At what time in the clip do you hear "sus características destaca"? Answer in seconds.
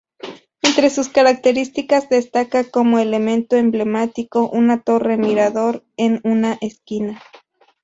0.89-2.63